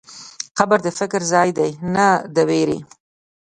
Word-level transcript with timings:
قبر 0.57 0.77
د 0.83 0.87
فکر 0.99 1.21
ځای 1.33 1.49
دی، 1.57 1.71
نه 1.95 2.07
د 2.35 2.37
وېرې. 2.49 2.79